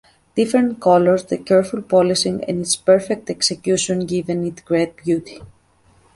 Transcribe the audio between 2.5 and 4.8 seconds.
its perfect execution give it